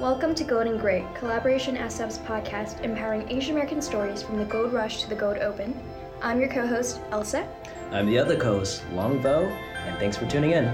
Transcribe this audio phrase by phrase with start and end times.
[0.00, 4.72] Welcome to Gold and Great, Collaboration SF's podcast empowering Asian American stories from the gold
[4.72, 5.78] rush to the gold open.
[6.20, 7.46] I'm your co host, Elsa.
[7.92, 9.48] I'm the other co host, Longbo,
[9.86, 10.64] and thanks for tuning in.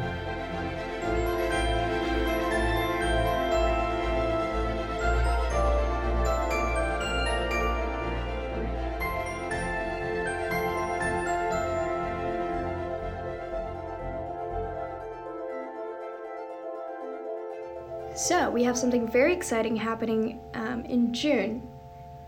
[18.89, 21.59] Something very exciting happening um, in June.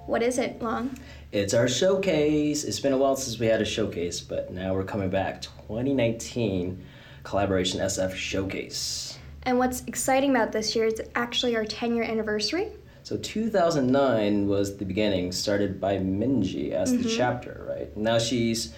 [0.05, 0.95] What is it, Long?
[1.33, 2.65] It's our showcase.
[2.65, 5.41] It's been a while since we had a showcase, but now we're coming back.
[5.41, 6.85] 2019
[7.23, 9.19] Collaboration SF Showcase.
[9.45, 12.69] And what's exciting about this year is it's actually our 10 year anniversary.
[13.05, 17.97] So 2009 was the beginning, started by Minji as the chapter, right?
[17.97, 18.75] Now she's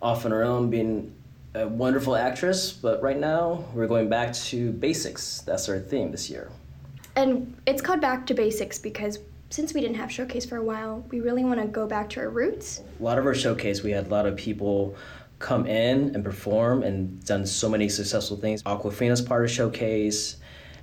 [0.00, 1.12] off on her own being
[1.56, 5.40] a wonderful actress, but right now we're going back to basics.
[5.40, 6.48] That's our theme this year.
[7.16, 9.18] And it's called Back to Basics because
[9.50, 12.20] since we didn't have Showcase for a while, we really want to go back to
[12.20, 12.82] our roots.
[12.98, 14.96] a lot of our showcase we had a lot of people
[15.38, 20.36] come in and perform and done so many successful things Awkwafina's part of showcase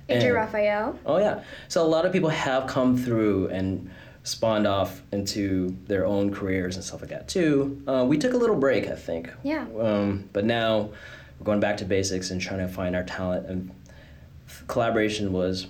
[0.08, 0.98] AJ and- Raphael.
[1.04, 3.90] oh yeah so a lot of people have come through and
[4.24, 8.36] spawned off into their own careers and stuff like that too uh, we took a
[8.36, 9.66] little break i think Yeah.
[9.80, 10.90] um, but now
[11.38, 13.70] we're going back to basics and trying to find our talent and
[14.68, 15.66] collaboration was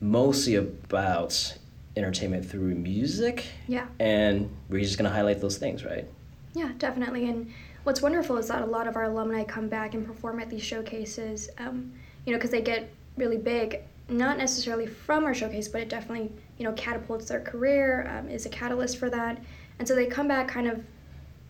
[0.00, 1.56] mostly about
[1.96, 3.86] entertainment through music Yeah.
[3.98, 6.06] and we're just going to highlight those things right
[6.54, 7.28] Yeah, definitely.
[7.28, 7.52] And
[7.84, 10.62] what's wonderful is that a lot of our alumni come back and perform at these
[10.62, 11.92] showcases, um,
[12.24, 16.30] you know, because they get really big, not necessarily from our showcase, but it definitely,
[16.58, 19.42] you know, catapults their career, um, is a catalyst for that.
[19.78, 20.82] And so they come back kind of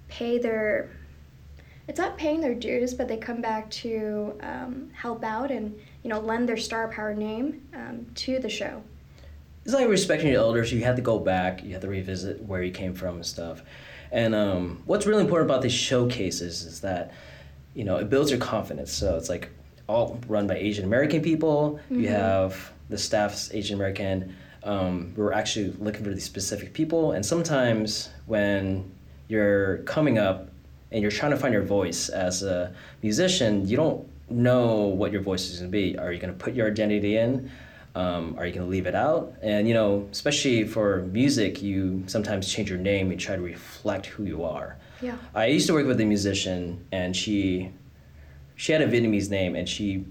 [0.08, 0.90] pay their,
[1.88, 6.10] it's not paying their dues, but they come back to um, help out and, you
[6.10, 8.82] know, lend their star power name um, to the show.
[9.64, 10.72] it's like respecting your elders.
[10.72, 11.62] You have to go back.
[11.62, 13.62] You have to revisit where you came from and stuff.
[14.12, 17.12] And um, what's really important about these showcases is that
[17.74, 18.92] you know it builds your confidence.
[18.92, 19.50] So it's like
[19.86, 21.78] all run by Asian American people.
[21.90, 24.34] You have the staff's Asian American.
[24.62, 28.90] Um, we're actually looking for these specific people, and sometimes when
[29.28, 30.48] you're coming up
[30.90, 35.22] and you're trying to find your voice as a musician, you don't know what your
[35.22, 35.98] voice is going to be.
[35.98, 37.50] Are you going to put your identity in?
[37.94, 39.34] Um, are you going to leave it out?
[39.42, 44.06] And you know, especially for music, you sometimes change your name and try to reflect
[44.06, 44.76] who you are.
[45.02, 45.16] Yeah.
[45.34, 47.70] I used to work with a musician, and she
[48.54, 50.04] she had a Vietnamese name, and she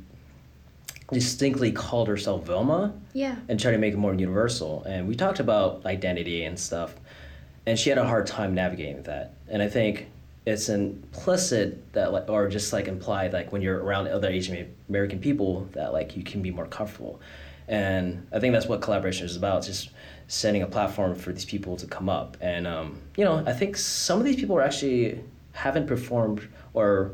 [1.11, 3.35] distinctly called herself Velma Yeah.
[3.47, 4.83] and tried to make it more universal.
[4.83, 6.95] And we talked about identity and stuff,
[7.65, 9.33] and she had a hard time navigating that.
[9.47, 10.07] And I think
[10.49, 15.19] it's implicit that, like, or just like implied, like when you're around other Asian American
[15.19, 17.21] people, that like you can be more comfortable.
[17.67, 19.91] And I think that's what collaboration is about, just
[20.27, 22.37] setting a platform for these people to come up.
[22.41, 27.11] And um, you know, I think some of these people are actually haven't performed or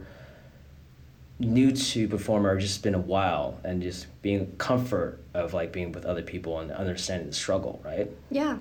[1.40, 5.92] new to perform or just been a while and just being comfort of like being
[5.92, 8.10] with other people and understanding the struggle, right?
[8.32, 8.58] Yeah.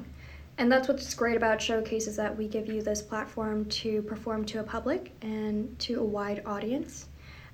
[0.57, 4.45] And that's what's great about Showcase is that we give you this platform to perform
[4.47, 7.09] to a public and to a wide audience.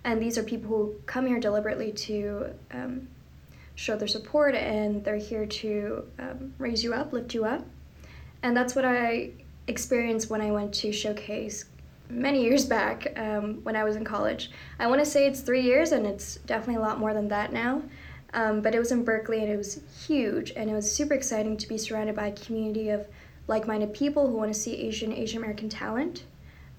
[0.05, 3.09] And these are people who come here deliberately to um,
[3.75, 7.65] show their support and they're here to um, raise you up, lift you up.
[8.43, 9.31] And that's what I
[9.67, 11.65] experienced when I went to Showcase
[12.11, 14.51] many years back um, when I was in college.
[14.79, 17.53] I want to say it's three years, and it's definitely a lot more than that
[17.53, 17.83] now.
[18.33, 21.57] Um, but it was in Berkeley, and it was huge, and it was super exciting
[21.57, 23.07] to be surrounded by a community of
[23.49, 26.25] like-minded people who want to see Asian Asian American talent.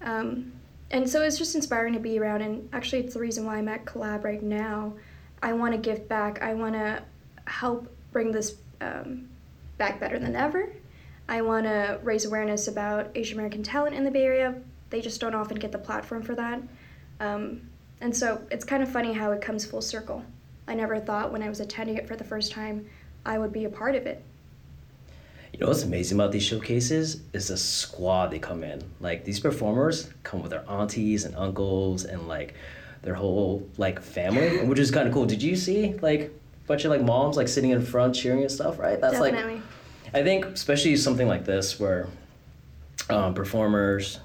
[0.00, 0.52] Um,
[0.90, 3.68] and so it's just inspiring to be around, and actually, it's the reason why I'm
[3.68, 4.94] at Collab right now.
[5.42, 6.40] I want to give back.
[6.42, 7.02] I want to
[7.46, 9.28] help bring this um,
[9.76, 10.70] back better than ever.
[11.28, 14.54] I want to raise awareness about Asian American talent in the Bay Area.
[14.90, 16.62] They just don't often get the platform for that.
[17.20, 17.62] Um,
[18.00, 20.24] and so it's kind of funny how it comes full circle.
[20.66, 22.86] I never thought when I was attending it for the first time
[23.24, 24.22] I would be a part of it.
[25.52, 28.82] You know what's amazing about these showcases is the squad they come in.
[29.00, 32.54] Like these performers come with their aunties and uncles and like
[33.02, 35.26] their whole like family, which is kind of cool.
[35.26, 38.50] Did you see like a bunch of like moms like sitting in front cheering and
[38.50, 38.78] stuff?
[38.78, 39.00] Right?
[39.00, 39.62] That's like Definitely.
[40.14, 42.08] I think especially something like this where
[43.10, 44.20] um, performers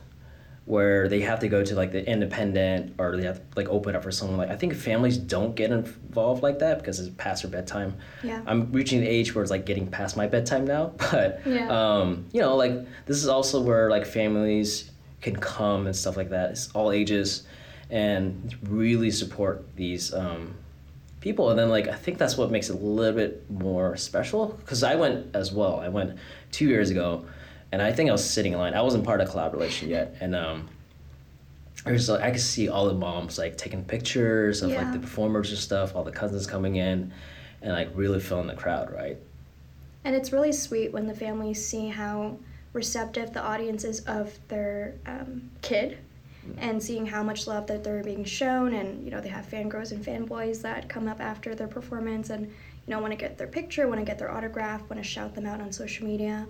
[0.68, 3.96] where they have to go to like the independent or they have to like open
[3.96, 7.42] up for someone like I think families don't get involved like that because it's past
[7.44, 7.96] their bedtime.
[8.22, 8.42] Yeah.
[8.46, 11.70] I'm reaching the age where it's like getting past my bedtime now, but Yeah.
[11.70, 12.74] um, you know like
[13.06, 14.92] this is also where like families
[15.22, 16.52] can come and stuff like that.
[16.52, 17.44] It's all ages
[17.90, 20.54] and really support these um,
[21.22, 24.48] people and then like i think that's what makes it a little bit more special
[24.60, 26.16] because i went as well i went
[26.52, 27.26] two years ago
[27.72, 30.36] and i think i was sitting in line i wasn't part of collaboration yet and
[30.36, 30.68] um
[31.86, 35.50] there's like i could see all the moms like taking pictures of like the performers
[35.50, 37.12] and stuff all the cousins coming in
[37.62, 39.18] and like really filling the crowd right
[40.04, 42.38] And it's really sweet when the families see how
[42.74, 45.98] receptive the audience is of their um, kid
[46.60, 48.74] and seeing how much love that they're being shown.
[48.74, 52.46] And, you know, they have fangirls and fanboys that come up after their performance and,
[52.46, 52.54] you
[52.88, 55.46] know, want to get their picture, want to get their autograph, want to shout them
[55.46, 56.48] out on social media.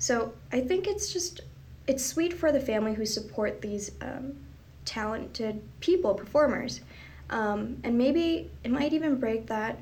[0.00, 1.42] So I think it's just,
[1.86, 4.34] it's sweet for the family who support these um,
[4.84, 6.80] talented people, performers.
[7.28, 9.78] Um, and maybe it might even break that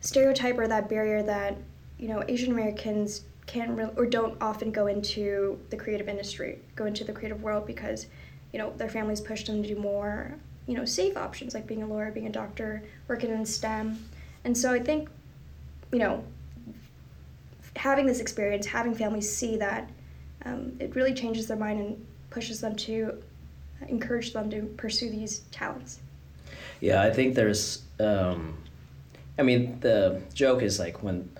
[0.00, 1.56] stereotype or that barrier that
[1.98, 6.86] you know Asian Americans can't re- or don't often go into the creative industry, go
[6.86, 8.06] into the creative world because
[8.52, 10.36] you know their families push them to do more
[10.66, 13.98] you know safe options like being a lawyer, being a doctor, working in STEM,
[14.44, 15.08] and so I think
[15.92, 16.24] you know
[17.80, 19.88] having this experience, having families see that
[20.44, 23.22] um, it really changes their mind and pushes them to
[23.88, 26.00] encourage them to pursue these talents.
[26.80, 27.82] Yeah, I think there's.
[27.98, 28.58] Um,
[29.38, 31.30] I mean, the joke is like when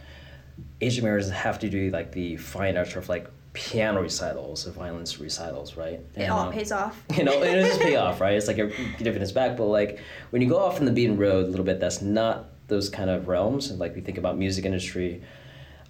[0.81, 5.21] Asian Americans have to do like the fine arts of like piano recitals or violence
[5.21, 6.01] recitals, right?
[6.17, 7.05] It all um, pays off.
[7.19, 8.33] You know, it does pay off, right?
[8.33, 10.01] It's like a gift in its back, but like
[10.31, 13.11] when you go off in the beaten road a little bit, that's not those kind
[13.11, 13.69] of realms.
[13.69, 15.23] And like we think about music industry,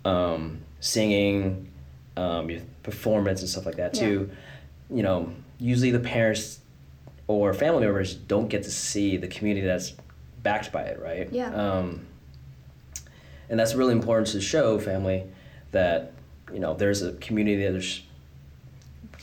[0.05, 1.71] um, singing,
[2.17, 4.31] um, your performance and stuff like that too.
[4.91, 6.61] You know, usually the parents
[7.27, 9.95] or family members don't get to see the community that's
[10.43, 11.29] backed by it, right?
[11.31, 11.55] Yeah.
[11.55, 12.07] Um,
[13.49, 15.25] and that's really important to show family
[15.73, 16.13] that
[16.53, 18.03] you know there's a community that's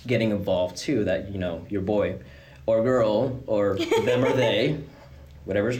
[0.05, 1.03] getting involved too.
[1.03, 2.17] That you know your boy
[2.65, 4.79] or girl or them or they,
[5.45, 5.79] whatever's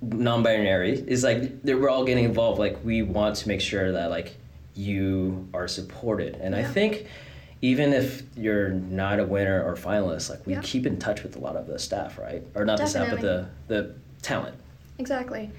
[0.00, 2.58] non-binary is like we're all getting involved.
[2.58, 4.36] Like we want to make sure that like
[4.74, 7.06] you are supported, and I think
[7.60, 10.60] even if you're not a winner or finalist, like we Yeah.
[10.62, 12.42] keep in touch with a lot of the staff, right?
[12.54, 14.56] Or not the staff, but the the talent.
[14.98, 15.50] Exactly.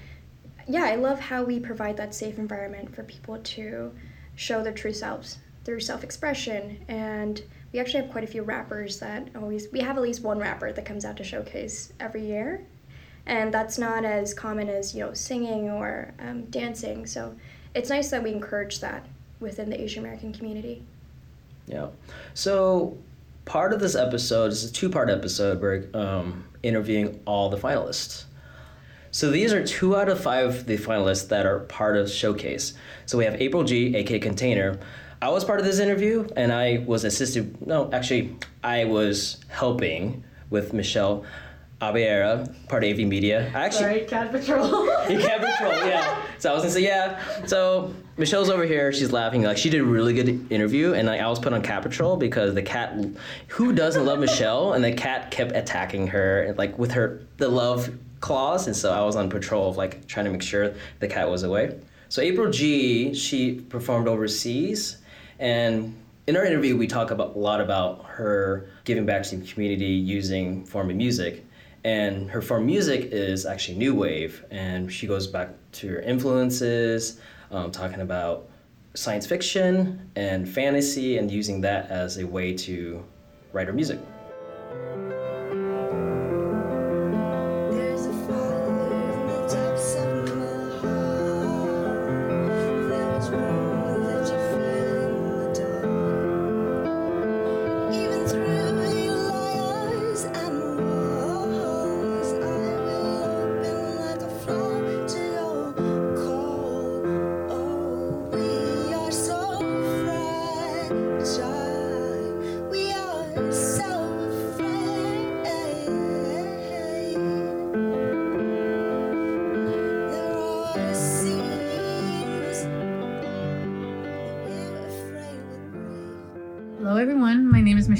[0.66, 3.92] Yeah, I love how we provide that safe environment for people to
[4.36, 6.78] show their true selves through self expression.
[6.88, 10.38] And we actually have quite a few rappers that always, we have at least one
[10.38, 12.64] rapper that comes out to showcase every year.
[13.30, 17.06] And that's not as common as, you know, singing or um, dancing.
[17.06, 17.36] So
[17.76, 19.06] it's nice that we encourage that
[19.38, 20.82] within the Asian American community.
[21.68, 21.90] Yeah.
[22.34, 22.98] So
[23.44, 25.62] part of this episode is a two-part episode.
[25.62, 28.24] We're um, interviewing all the finalists.
[29.12, 32.74] So these are two out of five of the finalists that are part of Showcase.
[33.06, 34.76] So we have April G, aka Container.
[35.22, 37.64] I was part of this interview, and I was assisted.
[37.64, 41.24] No, actually, I was helping with Michelle
[41.80, 43.50] Abiera, uh, part of AV Media.
[43.54, 44.84] I actually, Sorry, Cat Patrol.
[45.08, 46.22] you can't patrol, yeah.
[46.38, 47.46] So I was gonna say, yeah.
[47.46, 48.92] So Michelle's over here.
[48.92, 49.42] She's laughing.
[49.42, 52.18] Like she did a really good interview, and like, I was put on cat patrol
[52.18, 52.94] because the cat,
[53.48, 57.48] who doesn't love Michelle, and the cat kept attacking her, and, like with her the
[57.48, 57.90] love
[58.20, 61.30] claws, and so I was on patrol of like trying to make sure the cat
[61.30, 61.78] was away.
[62.10, 64.98] So April G, she performed overseas,
[65.38, 65.96] and
[66.26, 69.86] in our interview we talk about a lot about her giving back to the community
[69.86, 71.46] using form of music
[71.84, 74.44] and her form music is actually new wave.
[74.50, 77.20] And she goes back to her influences
[77.50, 78.48] um, talking about
[78.94, 83.04] science fiction and fantasy and using that as a way to
[83.52, 83.98] write her music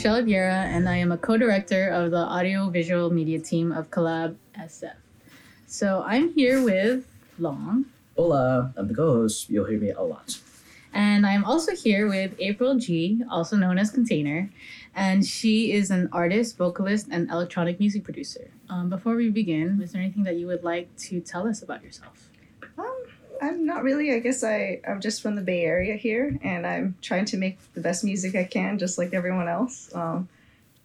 [0.01, 4.35] Michelle Abiera, and I am a co director of the audio-visual media team of Collab
[4.59, 4.95] SF.
[5.67, 7.05] So I'm here with
[7.39, 7.85] Long,
[8.17, 10.41] hola i'm the co-host you'll hear me a lot
[10.95, 14.51] and I'm also here with April G, also known as Container,
[14.95, 18.51] and she is an artist, vocalist, and electronic music producer.
[18.71, 21.85] Um, before we begin, is there anything that you would like to tell us about
[21.85, 22.30] yourself?
[23.41, 24.13] I'm not really.
[24.13, 27.59] I guess I, I'm just from the Bay Area here, and I'm trying to make
[27.75, 29.95] the best music I can, just like everyone else.
[29.95, 30.29] Um,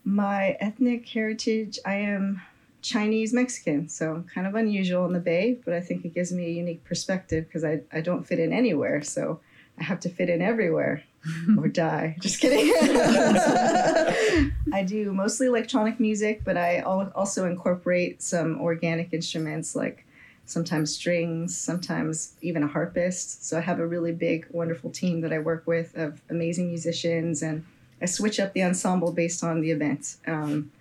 [0.05, 2.41] my ethnic heritage, I am
[2.81, 6.45] Chinese Mexican, so kind of unusual in the Bay, but I think it gives me
[6.45, 9.39] a unique perspective because I, I don't fit in anywhere, so
[9.79, 11.03] I have to fit in everywhere
[11.57, 12.15] or die.
[12.21, 12.71] Just kidding.
[14.73, 20.04] I do mostly electronic music, but I also incorporate some organic instruments like
[20.45, 23.45] sometimes strings, sometimes even a harpist.
[23.45, 27.41] So I have a really big, wonderful team that I work with of amazing musicians,
[27.41, 27.65] and
[28.01, 30.17] I switch up the ensemble based on the event.
[30.27, 30.71] Um,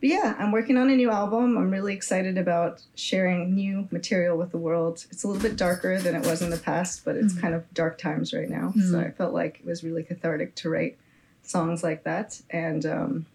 [0.00, 1.58] but yeah, I'm working on a new album.
[1.58, 5.04] I'm really excited about sharing new material with the world.
[5.10, 7.72] It's a little bit darker than it was in the past, but it's kind of
[7.74, 8.72] dark times right now.
[8.90, 10.96] So I felt like it was really cathartic to write
[11.42, 13.26] songs like that and um,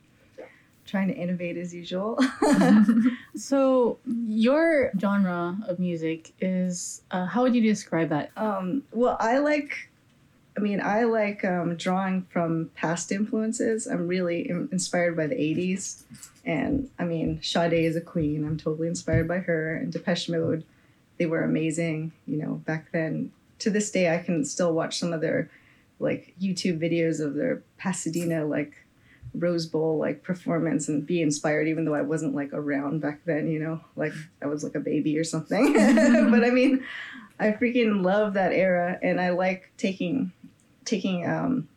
[0.85, 2.19] trying to innovate as usual.
[3.35, 8.29] So, your genre of music is uh, how would you describe that?
[8.37, 9.89] Um, well, I like,
[10.55, 13.87] I mean, I like um, drawing from past influences.
[13.87, 16.03] I'm really in- inspired by the 80s.
[16.45, 18.45] And I mean, Sade is a queen.
[18.45, 19.75] I'm totally inspired by her.
[19.75, 20.63] And Depeche Mode,
[21.17, 23.31] they were amazing, you know, back then.
[23.59, 25.49] To this day, I can still watch some of their
[25.99, 28.82] like YouTube videos of their Pasadena, like
[29.33, 33.49] Rose Bowl like performance and be inspired even though I wasn't like around back then,
[33.49, 35.73] you know, like I was like a baby or something.
[36.31, 36.83] but I mean,
[37.39, 40.31] I freaking love that era and I like taking
[40.85, 41.67] taking um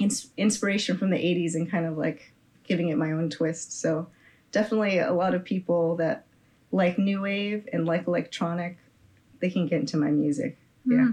[0.00, 2.32] ins- inspiration from the 80s and kind of like
[2.64, 3.80] giving it my own twist.
[3.80, 4.08] So
[4.52, 6.24] definitely a lot of people that
[6.72, 8.78] like new wave and like electronic,
[9.40, 10.56] they can get into my music.
[10.86, 11.12] Yeah.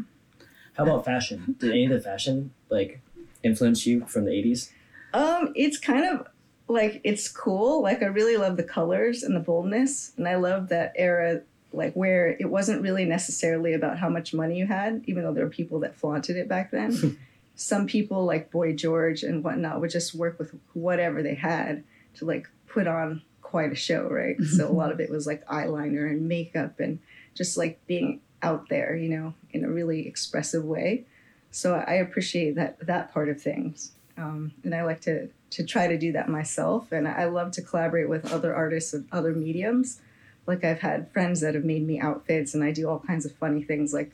[0.78, 1.56] How about fashion?
[1.60, 3.02] Did any of the fashion like
[3.44, 4.72] influence you from the eighties?
[5.14, 6.28] Um, it's kind of
[6.68, 7.82] like it's cool.
[7.82, 11.42] Like I really love the colors and the boldness, and I love that era,
[11.74, 15.44] like where it wasn't really necessarily about how much money you had, even though there
[15.44, 17.20] were people that flaunted it back then.
[17.56, 21.84] Some people like Boy George and whatnot would just work with whatever they had
[22.16, 24.42] to like put on quite a show, right?
[24.56, 27.00] so a lot of it was like eyeliner and makeup and
[27.36, 31.06] just like being out there, you know, in a really expressive way.
[31.52, 35.88] So I appreciate that that part of things um, and I like to to try
[35.88, 36.92] to do that myself.
[36.92, 40.00] And I love to collaborate with other artists of other mediums.
[40.48, 43.34] Like I've had friends that have made me outfits, and I do all kinds of
[43.34, 43.94] funny things.
[43.94, 44.12] Like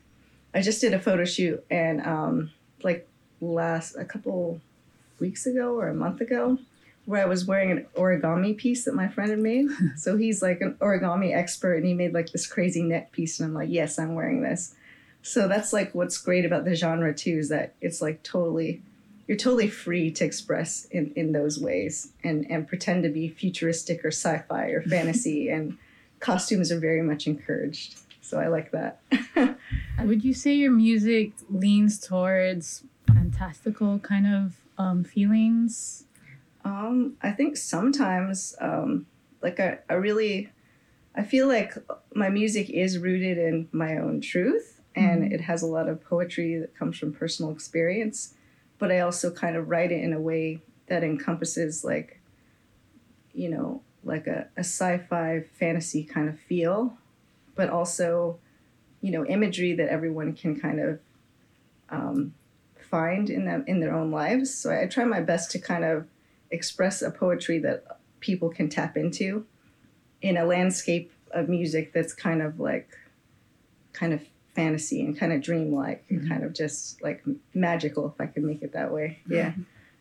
[0.54, 2.50] I just did a photo shoot, and um,
[2.82, 3.08] like
[3.40, 4.60] last a couple
[5.20, 6.58] weeks ago or a month ago,
[7.06, 9.68] where I was wearing an origami piece that my friend had made.
[9.96, 13.48] so he's like an origami expert, and he made like this crazy neck piece, and
[13.48, 14.74] I'm like, yes, I'm wearing this.
[15.22, 18.82] So that's like what's great about the genre too is that it's like totally
[19.28, 24.04] you're totally free to express in, in those ways and, and pretend to be futuristic
[24.04, 25.78] or sci-fi or fantasy and
[26.18, 28.00] costumes are very much encouraged.
[28.20, 29.00] So i like that.
[30.02, 36.04] Would you say your music leans towards fantastical kind of um, feelings?
[36.64, 39.06] um, i think sometimes um,
[39.42, 40.50] like I, I really
[41.14, 41.74] i feel like
[42.14, 46.58] my music is rooted in my own truth and it has a lot of poetry
[46.58, 48.34] that comes from personal experience
[48.78, 52.20] but I also kind of write it in a way that encompasses like,
[53.32, 56.96] you know, like a, a sci-fi fantasy kind of feel,
[57.54, 58.38] but also,
[59.00, 61.00] you know, imagery that everyone can kind of
[61.90, 62.34] um,
[62.78, 64.52] find in them in their own lives.
[64.54, 66.06] So I try my best to kind of
[66.50, 69.46] express a poetry that people can tap into
[70.22, 72.88] in a landscape of music that's kind of like
[73.92, 74.22] kind of
[74.58, 77.22] fantasy and kind of dreamlike and kind of just like
[77.54, 79.20] magical if I could make it that way.
[79.28, 79.52] Yeah.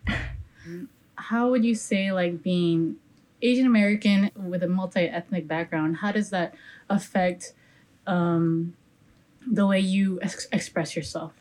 [1.16, 2.96] How would you say like being
[3.44, 5.98] Asian American with a multi-ethnic background?
[5.98, 6.56] How does that
[6.90, 7.54] affect
[8.08, 8.76] um,
[9.46, 11.34] the way you ex- express yourself?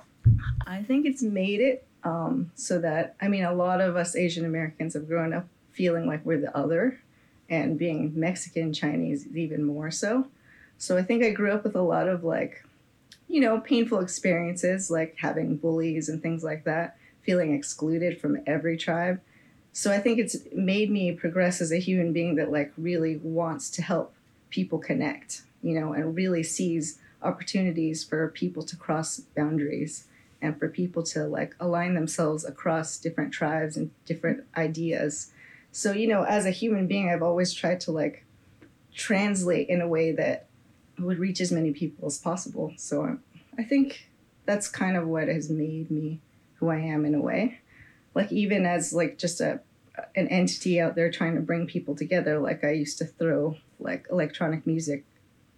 [0.67, 4.45] I think it's made it um, so that I mean a lot of us Asian
[4.45, 7.01] Americans have grown up feeling like we're the other
[7.49, 10.27] and being Mexican Chinese even more so.
[10.77, 12.66] So I think I grew up with a lot of like
[13.29, 18.77] you know, painful experiences like having bullies and things like that, feeling excluded from every
[18.77, 19.21] tribe.
[19.73, 23.69] So I think it's made me progress as a human being that like really wants
[23.71, 24.15] to help
[24.49, 30.07] people connect, you know, and really sees opportunities for people to cross boundaries
[30.41, 35.33] and for people to like align themselves across different tribes and different ideas.
[35.73, 38.25] So, you know, as a human being, I've always tried to like
[38.95, 40.47] translate in a way that
[40.99, 42.73] would reach as many people as possible.
[42.77, 43.17] So I,
[43.61, 44.09] I think
[44.45, 46.21] that's kind of what has made me
[46.57, 47.59] who I am in a way.
[48.15, 49.61] Like even as like just a
[50.15, 54.07] an entity out there trying to bring people together, like I used to throw like
[54.11, 55.05] electronic music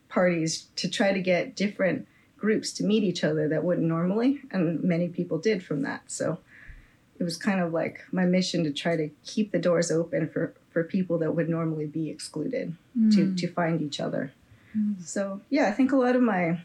[0.09, 4.83] parties to try to get different groups to meet each other that wouldn't normally, and
[4.83, 6.03] many people did from that.
[6.07, 6.39] So
[7.19, 10.55] it was kind of like my mission to try to keep the doors open for
[10.71, 13.15] for people that would normally be excluded Mm.
[13.15, 14.33] to to find each other.
[14.77, 15.03] Mm.
[15.03, 16.61] So yeah, I think a lot of my a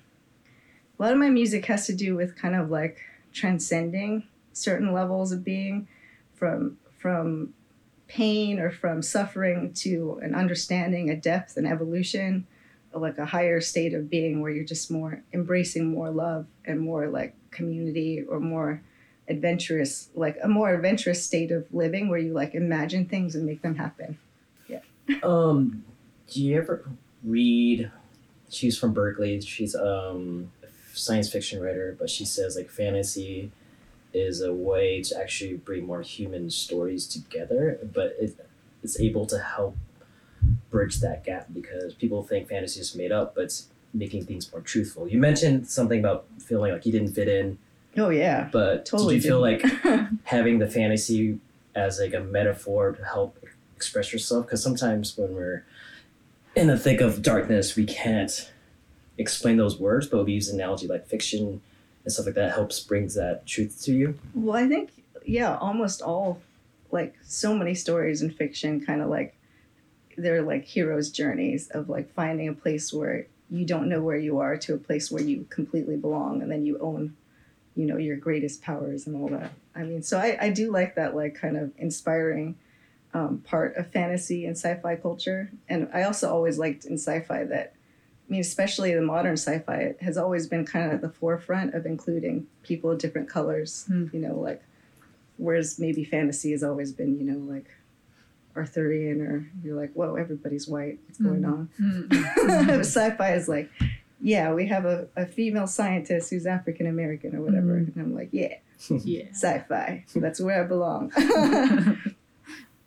[1.00, 3.00] lot of my music has to do with kind of like
[3.32, 5.88] transcending certain levels of being
[6.34, 7.54] from from
[8.08, 12.46] pain or from suffering to an understanding, a depth, an evolution,
[12.94, 17.08] like a higher state of being where you're just more embracing more love and more
[17.08, 18.82] like community or more
[19.28, 23.62] adventurous, like a more adventurous state of living where you like imagine things and make
[23.62, 24.18] them happen.
[24.68, 24.82] Yeah.
[25.24, 25.84] Um,
[26.30, 26.86] do you ever
[27.24, 27.92] read?
[28.50, 29.42] She's from Berkeley.
[29.42, 33.51] She's um a science fiction writer, but she says like fantasy
[34.13, 38.36] is a way to actually bring more human stories together, but it,
[38.84, 39.75] it's able to help
[40.70, 44.62] bridge that gap because people think fantasy is made up, but it's making things more
[44.62, 45.08] truthful.
[45.08, 47.58] You mentioned something about feeling like you didn't fit in,
[47.98, 48.50] Oh yeah.
[48.51, 50.20] but Totally did you feel like didn't.
[50.25, 51.39] having the fantasy
[51.74, 53.38] as like a metaphor to help
[53.75, 55.63] express yourself because sometimes when we're
[56.56, 58.52] in the thick of darkness we can't
[59.18, 61.62] explain those words but we use analogy like fiction
[62.04, 64.92] and stuff like that helps brings that truth to you Well, I think
[65.26, 66.42] yeah, almost all
[66.92, 69.36] like so many stories in fiction kind of like
[70.18, 74.40] they're like heroes' journeys of like finding a place where you don't know where you
[74.40, 77.16] are to a place where you completely belong and then you own
[77.76, 79.52] you know your greatest powers and all that.
[79.76, 82.56] I mean, so I, I do like that like kind of inspiring
[83.13, 85.51] um, part of fantasy and sci-fi culture.
[85.70, 87.74] And I also always liked in sci-fi that
[88.27, 91.75] I mean, especially the modern sci-fi it has always been kind of at the forefront
[91.75, 93.86] of including people of different colors.
[93.88, 94.08] Hmm.
[94.13, 94.63] You know, like
[95.38, 97.67] whereas maybe fantasy has always been, you know, like
[98.55, 101.00] Arthurian or you're like, whoa, everybody's white.
[101.05, 101.70] What's going on?
[101.79, 102.79] Mm.
[102.79, 103.70] sci-fi is like,
[104.22, 107.79] yeah, we have a, a female scientist who's African American or whatever.
[107.79, 107.96] Mhm.
[107.96, 108.55] And I'm like, yeah,
[108.89, 109.25] yeah.
[109.32, 110.05] sci-fi.
[110.15, 111.12] That's where I belong.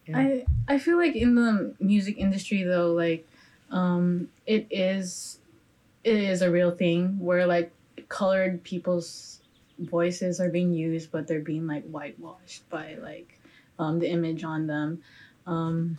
[0.06, 0.18] Yeah.
[0.18, 3.26] I I feel like in the music industry though, like
[3.70, 5.38] um it is
[6.04, 7.72] it is a real thing where like
[8.08, 9.40] colored people's
[9.78, 13.38] voices are being used but they're being like whitewashed by like
[13.78, 15.02] um the image on them.
[15.46, 15.96] Um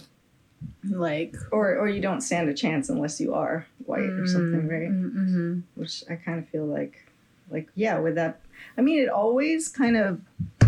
[0.90, 4.90] like or or you don't stand a chance unless you are white or something, right?
[4.90, 5.60] Mm-hmm.
[5.76, 7.06] Which I kind of feel like,
[7.50, 8.40] like yeah, with that.
[8.78, 10.20] I mean, it always kind of.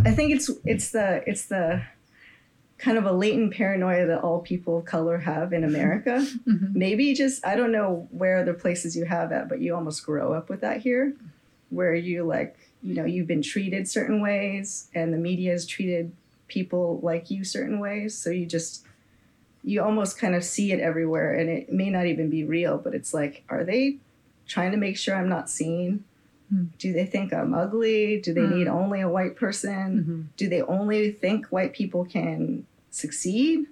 [0.05, 1.81] I think it's it's the it's the
[2.79, 6.25] kind of a latent paranoia that all people of color have in America.
[6.47, 6.73] Mhm.
[6.75, 10.33] maybe just I don't know where other places you have that, but you almost grow
[10.33, 11.13] up with that here,
[11.69, 16.11] where you like you know you've been treated certain ways, and the media has treated
[16.47, 18.85] people like you certain ways, so you just
[19.63, 22.95] you almost kind of see it everywhere, and it may not even be real, but
[22.95, 23.97] it's like, are they
[24.47, 26.05] trying to make sure I'm not seen?
[26.49, 26.65] Hmm.
[26.79, 28.19] Do they think I'm ugly?
[28.21, 28.57] Do they Hmm.
[28.57, 30.03] need only a white person?
[30.03, 30.37] Mhm.
[30.37, 33.65] do they only think white people can succeed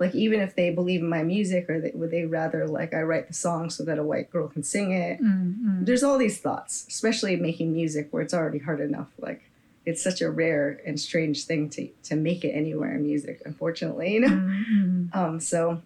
[0.00, 3.02] like even if they believe in my music or they, would they rather like i
[3.02, 5.84] write the song so that a white girl can sing it Mm-hmm.
[5.84, 9.42] there's all these thoughts especially making music where it's already hard enough like
[9.86, 14.14] it's such a rare and strange thing to to make it anywhere in music unfortunately
[14.14, 15.04] you know Mm-hmm.
[15.18, 15.82] um so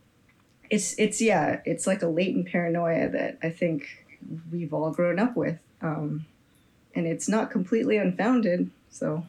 [0.70, 4.06] it's it's yeah it's like a latent paranoia that i think
[4.52, 6.26] we've all grown up with um
[6.94, 9.24] and it's not completely unfounded so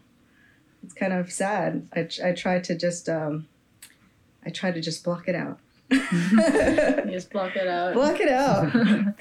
[0.83, 3.47] it's kind of sad i, I try to just um
[4.45, 5.59] i try to just block it out
[5.89, 7.93] Just block it out.
[7.95, 8.71] block it out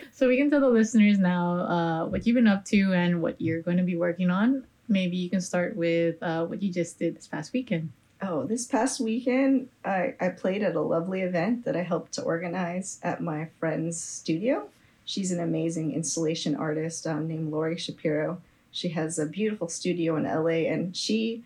[0.13, 3.41] so we can tell the listeners now uh, what you've been up to and what
[3.41, 4.65] you're going to be working on.
[4.87, 7.91] Maybe you can start with uh, what you just did this past weekend.
[8.21, 12.23] Oh, this past weekend, I, I played at a lovely event that I helped to
[12.23, 14.69] organize at my friend's studio.
[15.09, 18.43] She's an amazing installation artist um, named Lori Shapiro.
[18.71, 21.45] She has a beautiful studio in LA and she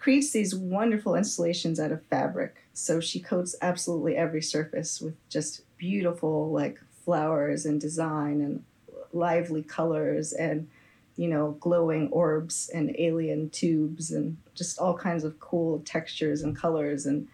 [0.00, 2.56] creates these wonderful installations out of fabric.
[2.72, 8.64] So she coats absolutely every surface with just beautiful, like flowers and design and
[9.12, 10.66] lively colors and
[11.14, 16.56] you know, glowing orbs and alien tubes and just all kinds of cool textures and
[16.56, 17.06] colors.
[17.06, 17.28] And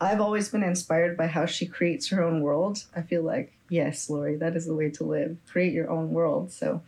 [0.00, 2.84] I've always been inspired by how she creates her own world.
[2.94, 5.36] I feel like, yes, Lori, that is the way to live.
[5.46, 6.52] Create your own world.
[6.52, 6.82] So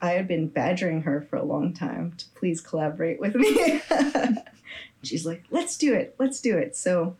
[0.00, 3.82] I had been badgering her for a long time to please collaborate with me.
[5.02, 6.76] She's like, let's do it, let's do it.
[6.76, 7.16] So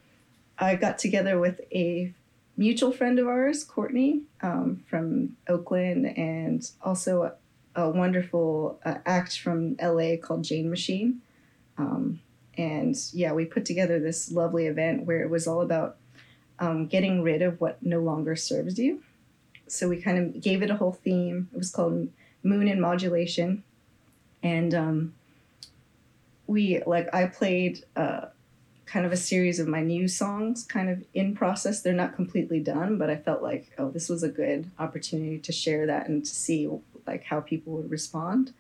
[0.59, 2.13] I got together with a
[2.57, 7.33] mutual friend of ours, Courtney, um, from Oakland, and also
[7.75, 11.23] a wonderful uh, act from LA called Jane Machine.
[11.79, 12.21] Um,
[12.59, 15.97] and yeah, we put together this lovely event where it was all about
[16.61, 19.03] um, getting rid of what no longer serves you.
[19.67, 21.49] So we kind of gave it a whole theme.
[21.53, 22.09] It was called
[22.43, 23.65] Moon and Modulation.
[24.43, 25.15] And um,
[26.47, 28.27] we, like, I played uh,
[28.87, 31.81] kind of a series of my new songs kind of in process.
[31.81, 35.53] They're not completely done, but I felt like, oh, this was a good opportunity to
[35.53, 36.69] share that and to see
[37.07, 38.53] like how people would respond.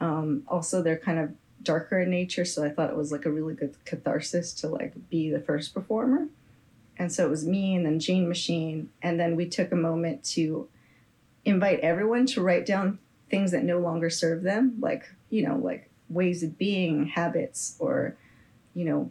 [0.00, 3.30] Um, also, they're kind of darker in nature, so I thought it was like a
[3.30, 6.28] really good catharsis to like be the first performer.
[7.02, 10.22] And so it was me and then Jane Machine, and then we took a moment
[10.36, 10.68] to
[11.44, 15.90] invite everyone to write down things that no longer serve them, like you know, like
[16.08, 18.16] ways of being, habits, or
[18.72, 19.10] you know,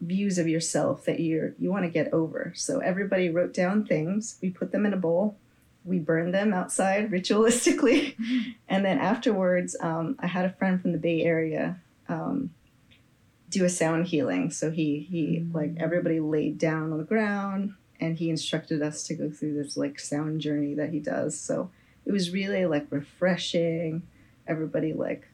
[0.00, 2.54] views of yourself that you're you want to get over.
[2.56, 4.38] So everybody wrote down things.
[4.40, 5.36] We put them in a bowl.
[5.84, 8.16] We burned them outside ritualistically,
[8.70, 12.54] and then afterwards, um, I had a friend from the Bay Area um,
[13.54, 14.50] do a sound healing.
[14.50, 15.82] So he he like mm.
[15.82, 19.98] everybody laid down on the ground, and he instructed us to go through this like
[19.98, 21.38] sound journey that he does.
[21.38, 21.70] So
[22.04, 24.02] it was really like refreshing.
[24.46, 25.28] Everybody like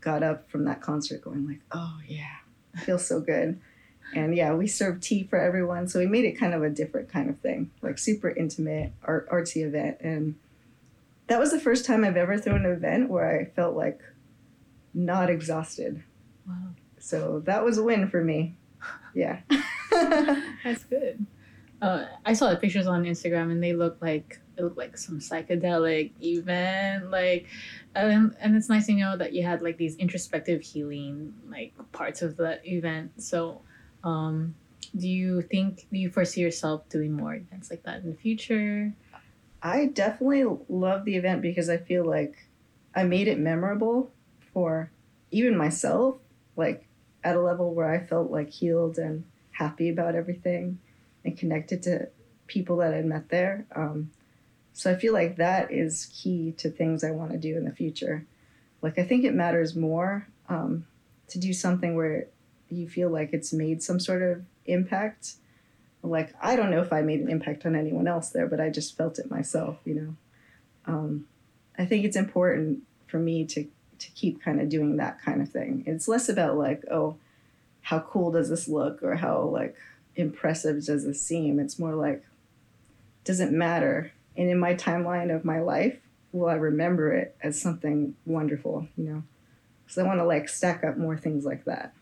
[0.00, 2.36] got up from that concert going like, oh yeah,
[2.84, 3.58] feels so good.
[4.14, 5.88] And yeah, we served tea for everyone.
[5.88, 9.28] So we made it kind of a different kind of thing, like super intimate, art,
[9.30, 9.96] artsy event.
[10.00, 10.34] And
[11.28, 14.02] that was the first time I've ever thrown an event where I felt like
[14.92, 16.02] not exhausted.
[16.46, 16.74] Wow.
[17.02, 18.54] So that was a win for me.
[19.12, 19.40] Yeah.
[19.90, 21.26] That's good.
[21.82, 25.18] Uh, I saw the pictures on Instagram and they look like it looked like some
[25.18, 27.48] psychedelic event, like,
[27.96, 32.22] and and it's nice to know that you had like these introspective healing like parts
[32.22, 33.20] of the event.
[33.20, 33.62] So,
[34.04, 34.54] um,
[34.96, 38.94] do you think do you foresee yourself doing more events like that in the future?
[39.60, 42.46] I definitely love the event because I feel like
[42.94, 44.12] I made it memorable
[44.52, 44.92] for
[45.32, 46.18] even myself,
[46.56, 46.86] like
[47.24, 50.78] at a level where I felt like healed and happy about everything
[51.24, 52.08] and connected to
[52.46, 53.66] people that I'd met there.
[53.74, 54.10] Um,
[54.72, 57.72] so I feel like that is key to things I want to do in the
[57.72, 58.26] future.
[58.80, 60.86] Like I think it matters more um,
[61.28, 62.26] to do something where
[62.68, 65.34] you feel like it's made some sort of impact.
[66.02, 68.70] Like I don't know if I made an impact on anyone else there, but I
[68.70, 69.78] just felt it myself.
[69.84, 70.16] You know,
[70.86, 71.26] um,
[71.78, 73.66] I think it's important for me to
[74.02, 75.84] to keep kind of doing that kind of thing.
[75.86, 77.16] It's less about like oh,
[77.82, 79.76] how cool does this look or how like
[80.16, 81.58] impressive does this seem.
[81.58, 82.24] It's more like
[83.24, 85.96] does it matter and in my timeline of my life
[86.32, 89.22] will i remember it as something wonderful you know
[89.84, 91.94] because i want to like stack up more things like that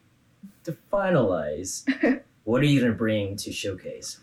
[0.64, 1.84] To finalize,
[2.44, 4.18] what are you gonna bring to showcase?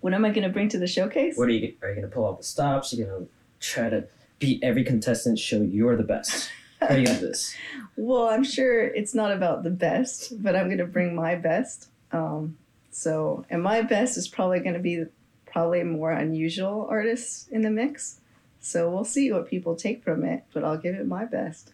[0.00, 2.08] what am i going to bring to the showcase What are you are you gonna
[2.08, 2.92] pull out the stops?
[2.94, 3.26] You're gonna
[3.60, 4.04] try to
[4.38, 6.48] beat every contestant, show you're the best.
[6.88, 7.54] How are you gonna this?
[7.96, 11.88] well i'm sure it's not about the best but i'm going to bring my best
[12.12, 12.56] um,
[12.90, 15.04] so and my best is probably going to be
[15.46, 18.20] probably more unusual artists in the mix
[18.60, 21.72] so we'll see what people take from it but i'll give it my best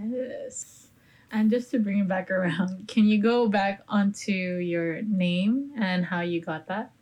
[0.00, 0.88] Yes.
[1.30, 6.04] And just to bring it back around, can you go back onto your name and
[6.04, 6.92] how you got that?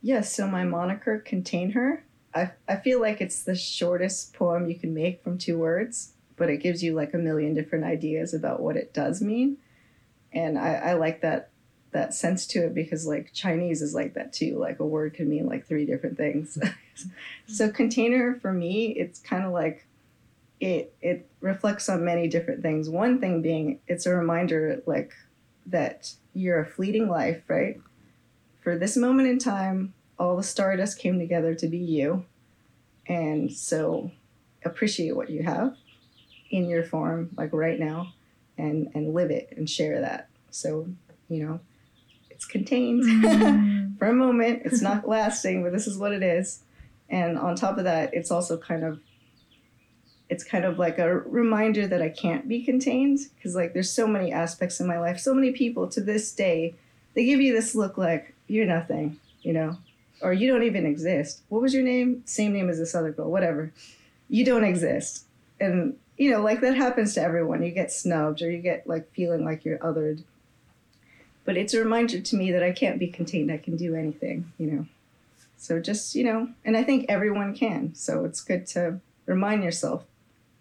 [0.00, 2.04] Yes, so my moniker contain her.
[2.34, 6.50] I, I feel like it's the shortest poem you can make from two words, but
[6.50, 9.58] it gives you like a million different ideas about what it does mean.
[10.32, 11.50] And I, I like that
[11.90, 14.58] that sense to it because like Chinese is like that too.
[14.58, 16.58] Like a word can mean like three different things.
[17.46, 19.86] so container for me, it's kind of like
[20.60, 22.88] it it reflects on many different things.
[22.88, 25.12] One thing being it's a reminder like
[25.66, 27.80] that you're a fleeting life, right?
[28.60, 32.24] For this moment in time, all the stardust came together to be you.
[33.06, 34.10] And so
[34.64, 35.76] appreciate what you have
[36.50, 38.12] in your form, like right now,
[38.56, 40.28] and and live it and share that.
[40.50, 40.88] So,
[41.28, 41.60] you know,
[42.30, 43.98] it's contained Mm.
[43.98, 44.62] for a moment.
[44.64, 46.60] It's not lasting, but this is what it is.
[47.10, 49.00] And on top of that, it's also kind of
[50.28, 54.06] it's kind of like a reminder that I can't be contained because like there's so
[54.06, 56.74] many aspects in my life, so many people to this day,
[57.14, 59.78] they give you this look like you're nothing, you know,
[60.20, 61.40] or you don't even exist.
[61.48, 62.22] What was your name?
[62.26, 63.72] Same name as this other girl, whatever.
[64.28, 65.24] You don't exist.
[65.60, 67.62] And you know, like that happens to everyone.
[67.62, 70.24] You get snubbed or you get like feeling like you're othered.
[71.44, 73.50] But it's a reminder to me that I can't be contained.
[73.50, 74.86] I can do anything, you know.
[75.56, 77.94] So just, you know, and I think everyone can.
[77.94, 80.04] So it's good to remind yourself,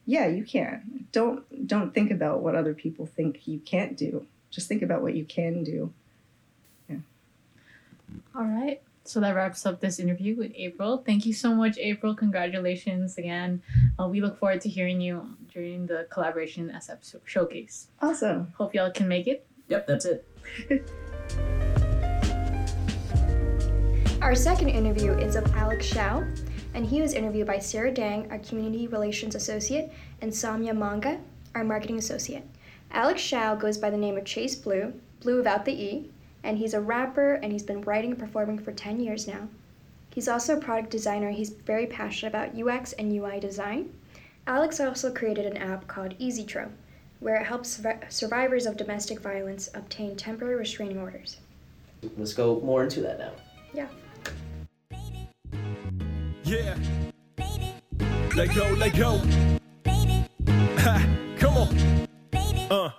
[0.05, 1.07] yeah, you can.
[1.11, 4.25] Don't don't think about what other people think you can't do.
[4.51, 5.91] Just think about what you can do.
[6.87, 6.97] Yeah.
[8.33, 8.81] All right.
[9.07, 11.01] So that wraps up this interview with April.
[11.05, 12.13] Thank you so much, April.
[12.13, 13.63] Congratulations again.
[13.97, 17.87] Uh, we look forward to hearing you during the collaboration SF showcase.
[18.01, 18.53] Awesome.
[18.57, 19.47] Hope y'all can make it.
[19.69, 20.27] Yep, that's it.
[24.21, 26.27] Our second interview is of Alex Shao,
[26.73, 29.89] and he was interviewed by Sarah Dang, our Community Relations Associate,
[30.21, 31.21] and Samya Manga,
[31.55, 32.43] our Marketing Associate.
[32.91, 34.91] Alex Shao goes by the name of Chase Blue,
[35.21, 36.11] Blue without the E,
[36.47, 39.49] and he's a rapper and he's been writing and performing for 10 years now.
[40.13, 41.29] He's also a product designer.
[41.29, 43.93] He's very passionate about UX and UI design.
[44.47, 46.69] Alex also created an app called EasyTro,
[47.19, 51.37] where it helps survivors of domestic violence obtain temporary restraining orders.
[52.15, 53.31] Let's go more into that now.
[53.73, 53.87] Yeah.
[56.45, 56.77] Yeah.
[58.37, 59.21] Let go, let go.
[60.77, 61.05] Ha,
[61.37, 62.07] come on.
[62.71, 62.91] Uh.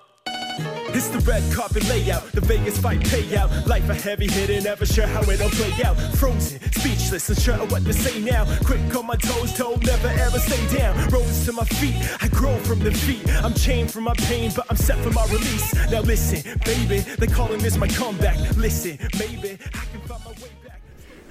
[0.98, 3.68] It's the red carpet layout, the Vegas fight payout.
[3.68, 5.96] Life a heavy hitter, never sure how it'll play out.
[6.16, 8.44] Frozen, speechless, unsure of what to say now.
[8.64, 11.08] Quick on my toes, told never ever stay down.
[11.10, 13.22] Rose to my feet, I grow from the feet.
[13.44, 15.72] I'm chained from my pain, but I'm set for my release.
[15.88, 18.36] Now listen, baby, they calling this my comeback.
[18.56, 20.80] Listen, maybe I can find my way back.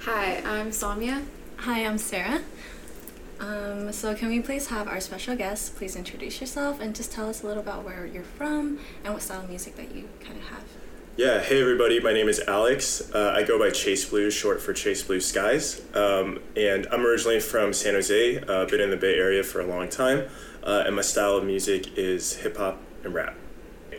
[0.00, 1.22] Hi, I'm Samya.
[1.58, 2.40] Hi, I'm Sarah.
[3.40, 7.28] Um, so, can we please have our special guest please introduce yourself and just tell
[7.28, 10.36] us a little about where you're from and what style of music that you kind
[10.36, 10.64] of have?
[11.16, 13.12] Yeah, hey everybody, my name is Alex.
[13.12, 15.80] Uh, I go by Chase Blue, short for Chase Blue Skies.
[15.94, 19.66] Um, and I'm originally from San Jose, uh, been in the Bay Area for a
[19.66, 20.28] long time.
[20.62, 23.34] Uh, and my style of music is hip hop and rap.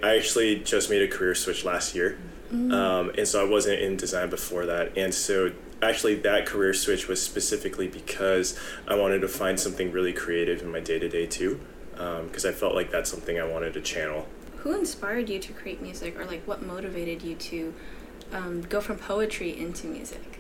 [0.02, 2.18] I actually just made a career switch last year.
[2.52, 4.98] Um, and so I wasn't in design before that.
[4.98, 10.14] And so actually, that career switch was specifically because I wanted to find something really
[10.14, 11.60] creative in my day to day too.
[11.92, 14.26] Because I felt like that's something I wanted to channel.
[14.58, 17.74] Who inspired you to create music, or like what motivated you to
[18.32, 20.40] um, go from poetry into music?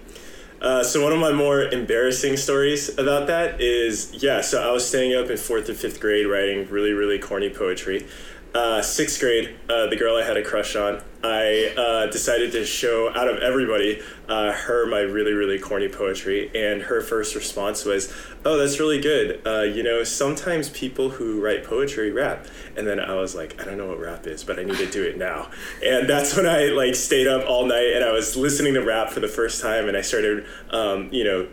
[0.62, 4.42] Uh, so one of my more embarrassing stories about that is yeah.
[4.42, 8.08] So I was staying up in fourth and fifth grade writing really really corny poetry.
[8.54, 12.66] Uh, sixth grade, uh, the girl I had a crush on, I uh, decided to
[12.66, 17.86] show out of everybody uh, her my really really corny poetry, and her first response
[17.86, 18.12] was,
[18.44, 19.46] "Oh, that's really good.
[19.46, 23.66] Uh, you know, sometimes people who write poetry rap." And then I was like, "I
[23.66, 25.52] don't know what rap is, but I need to do it now."
[25.86, 29.12] And that's when I like stayed up all night and I was listening to rap
[29.12, 31.48] for the first time, and I started, um, you know,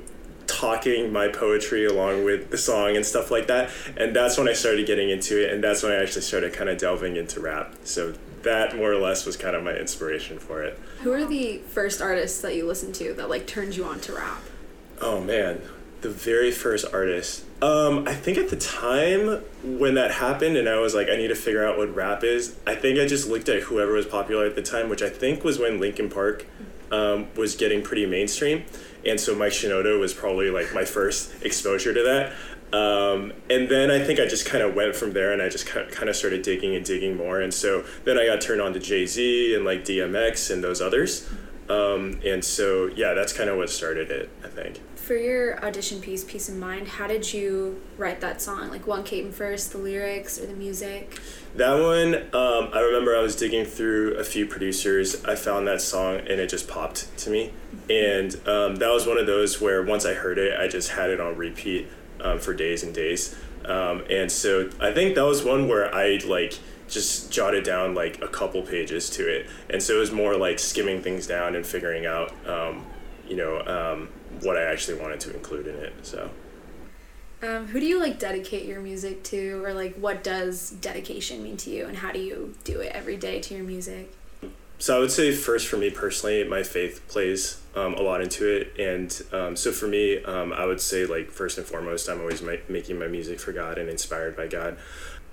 [0.46, 3.70] talking my poetry along with the song and stuff like that.
[3.96, 6.70] And that's when I started getting into it, and that's when I actually started kind
[6.70, 7.74] of delving into rap.
[7.84, 10.78] So that more or less was kind of my inspiration for it.
[11.02, 14.14] Who are the first artists that you listened to that like turned you on to
[14.14, 14.40] rap?
[15.00, 15.60] Oh man,
[16.00, 17.44] the very first artist.
[17.60, 21.28] Um, I think at the time when that happened, and I was like, I need
[21.28, 22.56] to figure out what rap is.
[22.66, 25.42] I think I just looked at whoever was popular at the time, which I think
[25.42, 26.46] was when Linkin Park
[26.92, 28.64] um, was getting pretty mainstream,
[29.06, 32.32] and so Mike Shinoda was probably like my first exposure to that.
[32.72, 35.66] Um, and then I think I just kind of went from there, and I just
[35.66, 38.80] kind of started digging and digging more, and so then I got turned on to
[38.80, 41.28] Jay Z and like DMX and those others.
[41.68, 44.30] Um, and so yeah, that's kind of what started it.
[44.44, 44.80] I think.
[45.06, 48.70] For your audition piece, Peace of Mind, how did you write that song?
[48.70, 51.20] Like, what came first, the lyrics or the music?
[51.54, 55.24] That one, um, I remember I was digging through a few producers.
[55.24, 57.52] I found that song and it just popped to me.
[57.88, 61.10] And um, that was one of those where once I heard it, I just had
[61.10, 61.86] it on repeat
[62.20, 63.36] um, for days and days.
[63.64, 68.20] Um, and so I think that was one where I like just jotted down like
[68.22, 69.46] a couple pages to it.
[69.70, 72.84] And so it was more like skimming things down and figuring out, um,
[73.28, 74.08] you know, um,
[74.42, 75.94] what I actually wanted to include in it.
[76.02, 76.30] So.
[77.42, 81.56] Um, who do you like dedicate your music to, or like what does dedication mean
[81.58, 84.12] to you, and how do you do it every day to your music?
[84.78, 88.46] So I would say first for me personally, my faith plays um, a lot into
[88.48, 92.20] it, and um, so for me, um, I would say like first and foremost, I'm
[92.20, 94.78] always ma- making my music for God and inspired by God.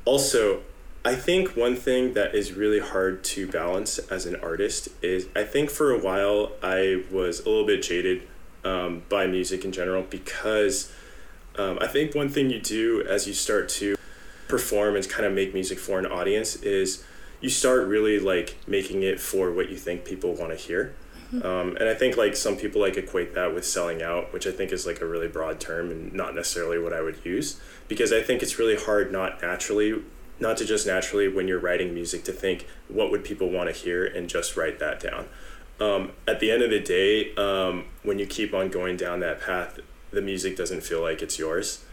[0.06, 0.62] Also,
[1.05, 5.43] I think one thing that is really hard to balance as an artist is I
[5.43, 8.23] think for a while I was a little bit jaded
[8.63, 10.93] um, by music in general because
[11.57, 13.95] um, I think one thing you do as you start to
[14.47, 17.03] perform and kind of make music for an audience is
[17.41, 20.95] you start really like making it for what you think people want to hear.
[21.33, 24.51] Um, and I think like some people like equate that with selling out, which I
[24.51, 28.13] think is like a really broad term and not necessarily what I would use because
[28.13, 30.01] I think it's really hard not naturally,
[30.39, 33.75] not to just naturally when you're writing music to think what would people want to
[33.75, 35.27] hear and just write that down.
[35.79, 39.41] Um, at the end of the day, um, when you keep on going down that
[39.41, 39.79] path,
[40.11, 41.83] the music doesn't feel like it's yours.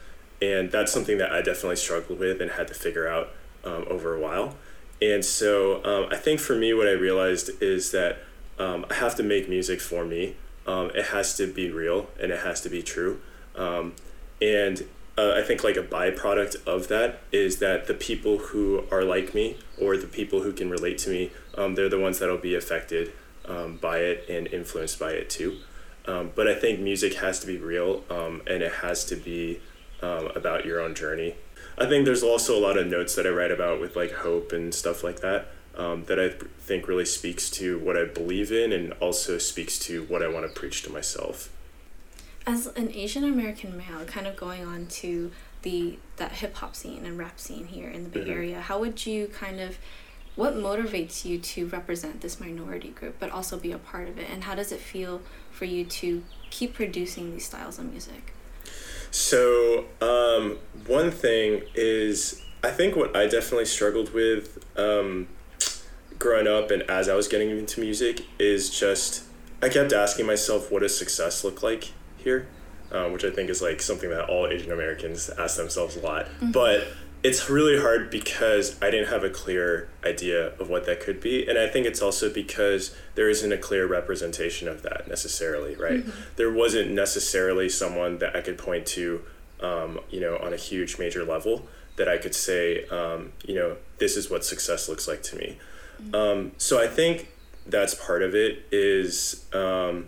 [0.42, 3.30] And that's something that I definitely struggled with and had to figure out
[3.64, 4.56] um, over a while.
[5.02, 8.18] And so um, I think for me, what I realized is that
[8.58, 10.36] um, I have to make music for me.
[10.66, 13.20] Um, it has to be real and it has to be true.
[14.40, 14.84] And
[15.20, 17.10] uh, I think like a byproduct of that
[17.44, 18.62] is that the people who
[18.94, 19.46] are like me
[19.82, 21.22] or the people who can relate to me,
[21.58, 23.04] um, they're the ones that'll be affected
[23.52, 25.50] um, by it and influenced by it too.
[26.06, 29.60] Um, but I think music has to be real um, and it has to be
[30.08, 31.34] um, about your own journey.
[31.82, 34.52] I think there's also a lot of notes that I write about with like hope
[34.52, 35.48] and stuff like that.
[35.76, 40.04] um, that I think really speaks to what I believe in and also speaks to
[40.04, 41.50] what I want to preach to myself.
[42.50, 45.30] As an Asian American male, kind of going on to
[45.62, 48.30] the that hip hop scene and rap scene here in the Bay Mhm.
[48.30, 49.78] Area, how would you kind of
[50.34, 54.26] what motivates you to represent this minority group but also be a part of it
[54.28, 58.32] and how does it feel for you to keep producing these styles of music?
[59.12, 65.28] So, um, one thing is, I think what I definitely struggled with um,
[66.18, 69.22] growing up and as I was getting into music is just,
[69.62, 72.46] I kept asking myself, what does success look like here?
[72.92, 76.26] Um, which I think is like something that all Asian Americans ask themselves a lot.
[76.52, 76.88] But
[77.22, 81.46] it's really hard because I didn't have a clear idea of what that could be.
[81.46, 86.04] And I think it's also because there isn't a clear representation of that necessarily, right?
[86.36, 89.22] There wasn't necessarily someone that I could point to,
[89.60, 93.76] um, you know, on a huge major level that I could say, um, you know,
[93.98, 95.58] this is what success looks like to me.
[96.14, 97.28] Um, so I think
[97.66, 100.06] that's part of it is, um,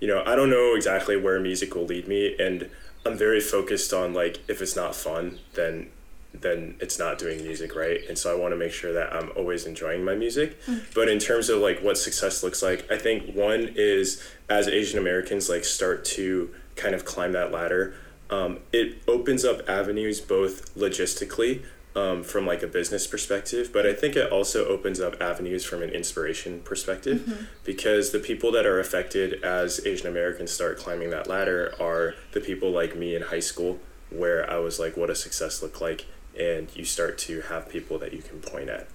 [0.00, 2.36] you know, I don't know exactly where music will lead me.
[2.38, 2.70] And
[3.04, 5.90] I'm very focused on like, if it's not fun, then
[6.34, 9.30] then it's not doing music right and so i want to make sure that i'm
[9.34, 10.58] always enjoying my music
[10.94, 14.98] but in terms of like what success looks like i think one is as asian
[14.98, 17.94] americans like start to kind of climb that ladder
[18.30, 21.62] um, it opens up avenues both logistically
[21.96, 25.82] um, from like a business perspective but i think it also opens up avenues from
[25.82, 31.26] an inspiration perspective because the people that are affected as asian americans start climbing that
[31.26, 33.78] ladder are the people like me in high school
[34.10, 36.06] where i was like what does success look like
[36.38, 38.86] and you start to have people that you can point at.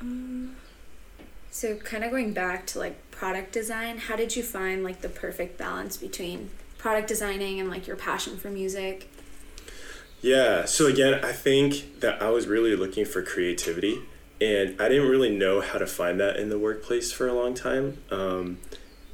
[0.00, 0.56] Um,
[1.50, 5.08] So, kind of going back to like product design, how did you find like the
[5.08, 9.10] perfect balance between product designing and like your passion for music?
[10.26, 10.64] Yeah.
[10.64, 14.00] So again, I think that I was really looking for creativity,
[14.40, 17.54] and I didn't really know how to find that in the workplace for a long
[17.54, 17.98] time.
[18.10, 18.58] Um,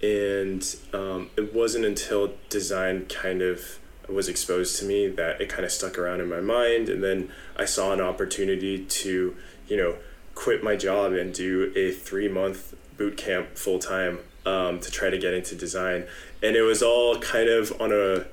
[0.03, 5.67] and um, it wasn't until design kind of was exposed to me that it kind
[5.67, 6.89] of stuck around in my mind.
[6.89, 9.37] And then I saw an opportunity to,
[9.69, 9.97] you know,
[10.35, 15.11] quit my job and do a three month boot camp full time um, to try
[15.11, 16.05] to get into design.
[16.43, 18.25] And it was all kind of on a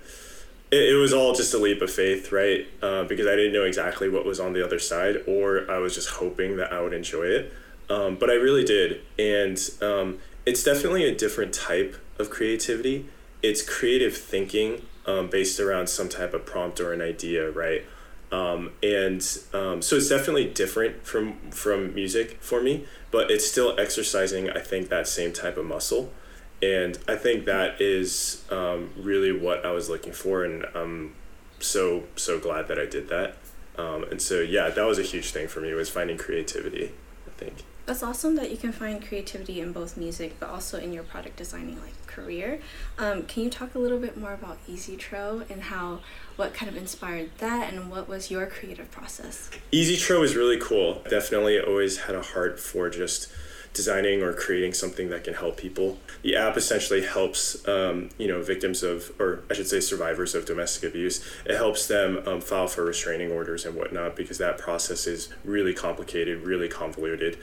[0.72, 2.68] it, it was all just a leap of faith, right?
[2.82, 5.96] Uh, because I didn't know exactly what was on the other side, or I was
[5.96, 7.54] just hoping that I would enjoy it.
[7.90, 9.02] Um, but I really did.
[9.18, 13.08] And um, it's definitely a different type of creativity.
[13.42, 17.84] It's creative thinking um, based around some type of prompt or an idea, right?
[18.32, 23.80] Um, and um, so it's definitely different from from music for me, but it's still
[23.80, 26.12] exercising, I think, that same type of muscle
[26.62, 31.16] and I think that is um, really what I was looking for, and I'm
[31.60, 33.36] so so glad that I did that.
[33.78, 36.92] Um, and so yeah, that was a huge thing for me was finding creativity.
[37.28, 37.64] I think.
[37.86, 41.38] That's awesome that you can find creativity in both music but also in your product
[41.38, 42.60] designing like career.
[43.00, 46.02] Um, can you talk a little bit more about Easy Tro and how
[46.36, 49.50] what kind of inspired that and what was your creative process?
[49.72, 51.02] Easy Tro is really cool.
[51.10, 53.32] Definitely always had a heart for just
[53.74, 55.98] designing or creating something that can help people.
[56.22, 60.46] The app essentially helps, um, you know, victims of, or I should say, survivors of
[60.46, 61.24] domestic abuse.
[61.46, 65.74] It helps them um, file for restraining orders and whatnot because that process is really
[65.74, 67.38] complicated, really convoluted,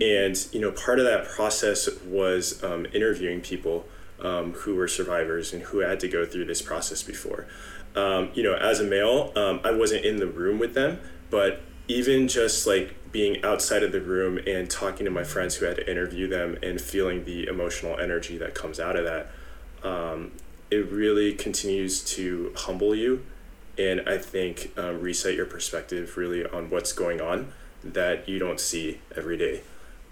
[0.00, 3.86] and you know, part of that process was um, interviewing people
[4.22, 7.46] um, who were survivors and who had to go through this process before.
[7.96, 11.62] Um, you know, as a male, um, I wasn't in the room with them, but
[11.90, 15.76] even just like being outside of the room and talking to my friends who had
[15.76, 19.30] to interview them and feeling the emotional energy that comes out of that,
[19.82, 20.30] um,
[20.70, 23.24] it really continues to humble you
[23.76, 28.60] and I think um, reset your perspective really on what's going on that you don't
[28.60, 29.62] see every day.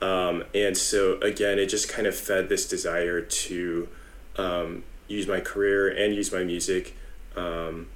[0.00, 3.88] Um, and so, again, it just kind of fed this desire to
[4.36, 6.96] um, use my career and use my music
[7.36, 7.88] um,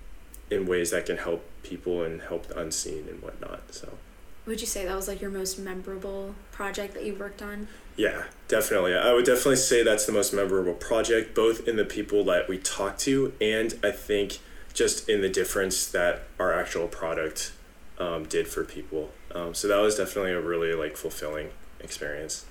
[0.52, 3.74] in ways that can help people and help the unseen and whatnot.
[3.74, 3.98] So.
[4.46, 7.68] Would you say that was like your most memorable project that you've worked on?
[7.96, 8.94] Yeah, definitely.
[8.94, 12.58] I would definitely say that's the most memorable project, both in the people that we
[12.58, 14.38] talked to and I think
[14.74, 17.52] just in the difference that our actual product
[17.98, 19.10] um, did for people.
[19.34, 21.50] Um, so that was definitely a really like fulfilling
[21.80, 22.46] experience.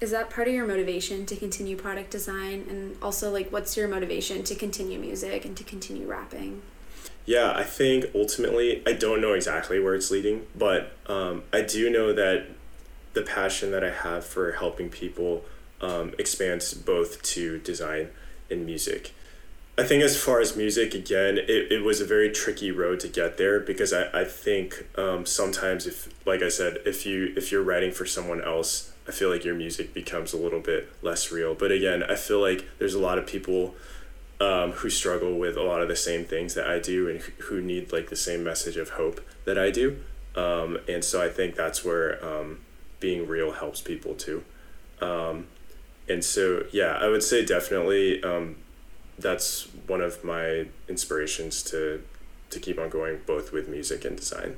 [0.00, 2.64] Is that part of your motivation to continue product design?
[2.70, 6.62] And also, like, what's your motivation to continue music and to continue rapping?
[7.26, 11.90] Yeah, I think ultimately, I don't know exactly where it's leading, but um, I do
[11.90, 12.46] know that
[13.12, 15.44] the passion that I have for helping people
[15.80, 18.08] um, expands both to design
[18.50, 19.12] and music.
[19.78, 23.08] I think as far as music, again, it, it was a very tricky road to
[23.08, 27.50] get there because I, I think um, sometimes if like I said, if you if
[27.50, 31.32] you're writing for someone else, I feel like your music becomes a little bit less
[31.32, 31.54] real.
[31.54, 33.74] But again, I feel like there's a lot of people
[34.40, 37.60] um, who struggle with a lot of the same things that I do and who-
[37.60, 39.98] need like the same message of hope that I do.
[40.34, 42.60] Um, and so I think that's where um,
[43.00, 44.44] being real helps people too.
[45.00, 45.46] Um,
[46.08, 48.56] and so, yeah, I would say definitely um,
[49.18, 52.02] that's one of my inspirations to
[52.50, 54.56] to keep on going both with music and design.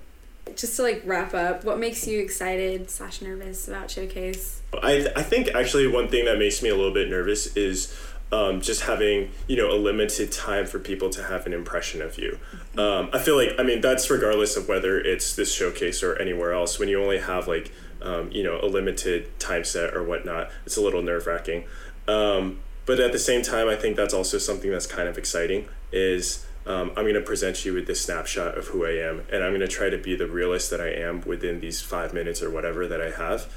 [0.56, 4.62] Just to like wrap up, what makes you excited slash nervous about Showcase?
[4.82, 7.94] I, I think actually one thing that makes me a little bit nervous is
[8.32, 12.18] um, just having you know a limited time for people to have an impression of
[12.18, 12.38] you.
[12.76, 16.52] Um, I feel like I mean that's regardless of whether it's this showcase or anywhere
[16.52, 16.78] else.
[16.78, 20.76] When you only have like um, you know a limited time set or whatnot, it's
[20.76, 21.64] a little nerve wracking.
[22.08, 25.68] Um, but at the same time, I think that's also something that's kind of exciting.
[25.92, 29.44] Is um, I'm going to present you with this snapshot of who I am, and
[29.44, 32.42] I'm going to try to be the realist that I am within these five minutes
[32.42, 33.52] or whatever that I have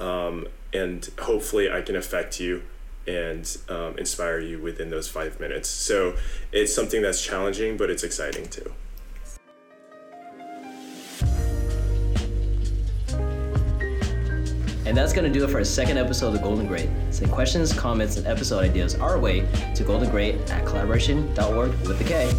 [0.00, 2.62] um, and hopefully I can affect you
[3.16, 5.68] and um, inspire you within those five minutes.
[5.68, 6.16] So
[6.52, 8.72] it's something that's challenging, but it's exciting too.
[14.86, 16.88] And that's going to do it for our second episode of Golden Great.
[17.10, 19.40] Send questions, comments, and episode ideas our way
[19.76, 22.32] to goldengreat at kollaboration.org with the K.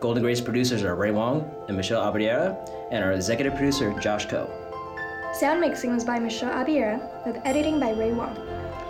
[0.00, 2.56] Golden Great's producers are Ray Wong and Michelle Abadiera,
[2.90, 4.50] and our executive producer, Josh Coe.
[5.32, 8.34] Sound mixing was by Michelle Abiera, with editing by Ray Wong.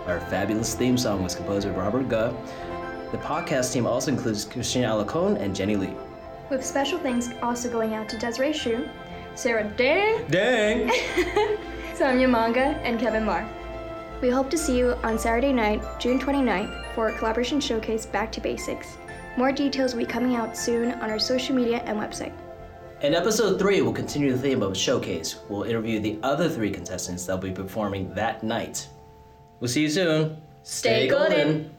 [0.07, 2.33] Our fabulous theme song was composed by Robert Guh.
[3.11, 5.93] The podcast team also includes Christina Alacone and Jenny Lee.
[6.49, 8.89] With special thanks also going out to Desiree Shu,
[9.35, 10.89] Sarah Dang, Dang!
[11.93, 13.47] Samya Manga, and Kevin Marr.
[14.21, 18.31] We hope to see you on Saturday night, June 29th, for a Kollaboration showcase Back
[18.31, 18.97] to Basics.
[19.37, 22.33] More details will be coming out soon on our social media and website.
[23.01, 25.37] In episode 3, we'll continue the theme of Showcase.
[25.47, 28.87] We'll interview the other three contestants that'll be performing that night.
[29.61, 30.37] We'll see you soon.
[30.63, 31.69] Stay golden.